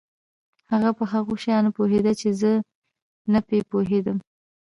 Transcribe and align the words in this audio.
هغه 0.71 0.89
په 0.97 1.03
هغو 1.11 1.33
شیانو 1.43 1.75
پوهېده 1.77 2.13
چې 2.21 2.27
زه 2.39 2.51
نه 3.33 3.39
په 3.47 3.55
پوهېدم. 3.71 4.17